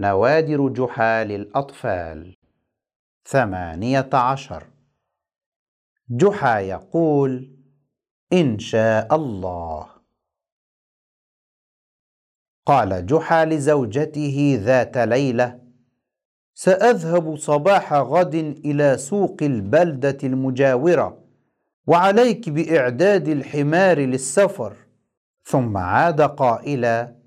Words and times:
نوادر 0.00 0.68
جحا 0.68 1.24
للأطفال 1.24 2.36
ثمانية 3.24 4.10
عشر. 4.12 4.66
جحا 6.10 6.58
يقول 6.58 7.56
إن 8.32 8.58
شاء 8.58 9.14
الله. 9.14 9.88
قال 12.66 13.06
جحا 13.06 13.44
لزوجته 13.44 14.58
ذات 14.62 14.98
ليلة 14.98 15.60
سأذهب 16.54 17.36
صباح 17.36 17.92
غد 17.92 18.34
إلى 18.34 18.96
سوق 18.96 19.36
البلدة 19.42 20.18
المجاورة 20.24 21.24
وعليك 21.86 22.48
بإعداد 22.48 23.28
الحمار 23.28 23.98
للسفر. 23.98 24.76
ثم 25.44 25.76
عاد 25.76 26.20
قائلا 26.20 27.17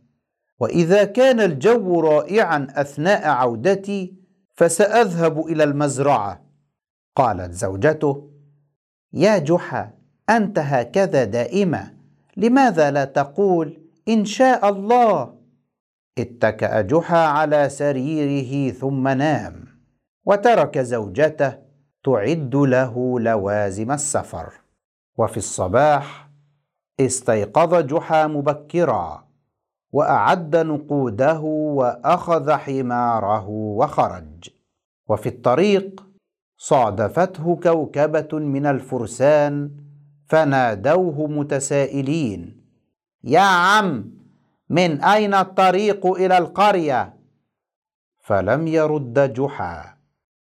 وإذا 0.62 1.04
كان 1.04 1.40
الجو 1.40 2.00
رائعا 2.00 2.68
أثناء 2.70 3.28
عودتي 3.28 4.14
فسأذهب 4.54 5.48
إلى 5.48 5.64
المزرعة. 5.64 6.42
قالت 7.16 7.52
زوجته 7.52 8.30
يا 9.14 9.38
جحا 9.38 9.94
أنت 10.30 10.60
هكذا 10.60 11.24
دائما 11.24 11.94
لماذا 12.38 12.92
لا 12.92 13.06
تقول 13.06 13.78
إن 14.08 14.26
شاء 14.26 14.70
الله؟ 14.70 15.34
اتكأ 16.18 16.82
جحا 16.82 17.18
على 17.18 17.70
سريره 17.70 18.72
ثم 18.74 19.08
نام 19.08 19.66
وترك 20.26 20.80
زوجته 20.80 21.58
تعد 22.04 22.56
له 22.56 23.20
لوازم 23.20 23.92
السفر. 23.92 24.54
وفي 25.18 25.38
الصباح 25.38 26.30
استيقظ 27.00 27.76
جحا 27.76 28.28
مبكرا. 28.28 29.31
وأعد 29.92 30.56
نقوده 30.56 31.40
وأخذ 31.80 32.52
حماره 32.52 33.48
وخرج. 33.50 34.50
وفي 35.08 35.30
الطريق 35.30 36.04
صادفته 36.58 37.60
كوكبة 37.64 38.40
من 38.40 38.66
الفرسان 38.66 39.72
فنادوه 40.30 41.28
متسائلين 41.28 42.62
يا 43.24 43.40
عم 43.40 44.12
من 44.70 45.02
أين 45.02 45.34
الطريق 45.34 46.06
إلى 46.08 46.38
القرية؟ 46.38 47.14
فلم 48.20 48.68
يرد 48.68 49.34
جحا. 49.34 49.98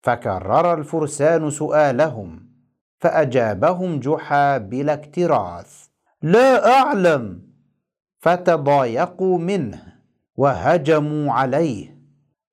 فكرر 0.01 0.73
الفرسان 0.73 1.49
سؤالهم 1.49 2.49
فأجابهم 2.99 3.99
جحا 3.99 4.57
بلا 4.57 4.93
اكتراث 4.93 5.87
لا 6.21 6.79
أعلم. 6.79 7.48
فتضايقوا 8.19 9.37
منه 9.37 9.81
وهجموا 10.35 11.33
عليه 11.33 11.99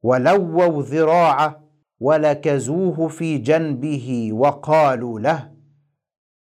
ولووا 0.02 0.82
ذراعه 0.82 1.62
ولكزوه 2.00 3.08
في 3.08 3.38
جنبه 3.38 4.30
وقالوا 4.32 5.20
له 5.20 5.52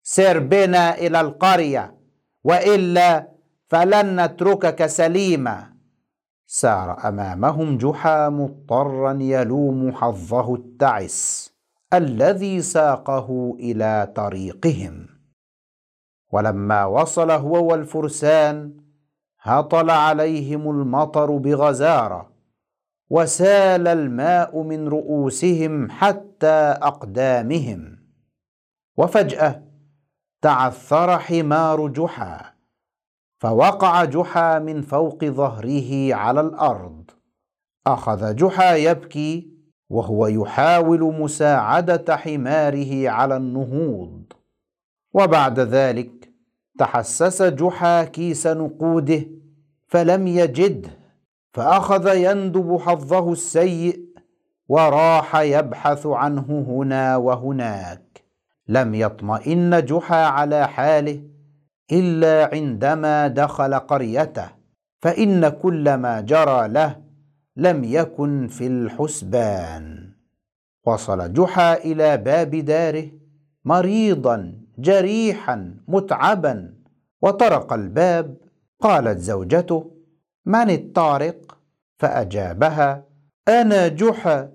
سر 0.02 0.38
بنا 0.38 0.98
إلى 0.98 1.20
القرية 1.20 1.96
وإلا 2.44 3.28
فلن 3.68 4.20
نتركك 4.24 4.86
سليما. 4.86 5.76
سار 6.46 7.08
أمامهم 7.08 7.78
جحا 7.78 8.28
مضطرا 8.28 9.18
يلوم 9.20 9.92
حظه 9.92 10.54
التعس 10.54 11.52
الذي 11.92 12.62
ساقه 12.62 13.56
إلى 13.60 14.12
طريقهم. 14.16 15.06
ولما 16.32 16.84
وصل 16.84 17.30
هو 17.30 17.64
والفرسان 17.70 18.85
هطل 19.46 19.90
عليهم 19.90 20.70
المطر 20.70 21.36
بغزارة 21.36 22.30
وسال 23.10 23.88
الماء 23.88 24.62
من 24.62 24.88
رؤوسهم 24.88 25.90
حتى 25.90 26.76
أقدامهم. 26.82 27.98
وفجأة 28.96 29.62
تعثر 30.42 31.18
حمار 31.18 31.88
جحا 31.88 32.54
فوقع 33.38 34.04
جحا 34.04 34.58
من 34.58 34.82
فوق 34.82 35.24
ظهره 35.24 36.14
على 36.14 36.40
الأرض. 36.40 37.10
أخذ 37.86 38.34
جحا 38.34 38.74
يبكي 38.74 39.50
وهو 39.90 40.26
يحاول 40.26 41.14
مساعدة 41.20 42.16
حماره 42.16 43.08
على 43.08 43.36
النهوض. 43.36 44.32
وبعد 45.14 45.60
ذلك 45.60 46.15
تحسس 46.78 47.42
جحا 47.42 48.04
كيس 48.04 48.46
نقوده 48.46 49.22
فلم 49.88 50.26
يجده 50.26 50.90
فأخذ 51.52 52.16
يندب 52.16 52.78
حظه 52.80 53.32
السيء 53.32 54.00
وراح 54.68 55.36
يبحث 55.36 56.06
عنه 56.06 56.64
هنا 56.68 57.16
وهناك. 57.16 58.24
لم 58.68 58.94
يطمئن 58.94 59.84
جحا 59.84 60.24
على 60.24 60.68
حاله 60.68 61.22
إلا 61.92 62.50
عندما 62.52 63.28
دخل 63.28 63.74
قريته 63.74 64.48
فإن 65.02 65.48
كل 65.48 65.94
ما 65.94 66.20
جرى 66.20 66.68
له 66.68 66.96
لم 67.56 67.84
يكن 67.84 68.48
في 68.48 68.66
الحسبان. 68.66 70.12
وصل 70.86 71.32
جحا 71.32 71.74
إلى 71.74 72.16
باب 72.16 72.50
داره 72.50 73.08
مريضا 73.64 74.65
جريحا 74.78 75.74
متعبا. 75.88 76.74
وطرق 77.22 77.72
الباب. 77.72 78.36
قالت 78.80 79.18
زوجته 79.18 79.90
من 80.46 80.70
الطارق؟ 80.70 81.58
فأجابها 81.98 83.04
أنا 83.48 83.88
جحا. 83.88 84.48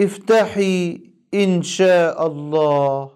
افتحي 0.00 1.00
إن 1.34 1.62
شاء 1.62 2.26
الله. 2.26 3.15